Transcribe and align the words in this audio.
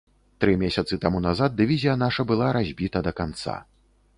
Тры 0.43 0.53
месяцы 0.61 0.97
таму 1.03 1.21
назад 1.27 1.53
дывізія 1.59 1.95
наша 2.05 2.25
была 2.33 2.47
разбіта 2.59 3.07
да 3.09 3.17
канца. 3.21 3.63